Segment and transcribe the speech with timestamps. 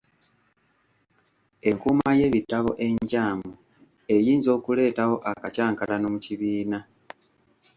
[1.69, 3.51] Enkuuma y’ebitabo enkyamu
[4.15, 6.79] eyinza okuleetawo akacankalano mu kibiina.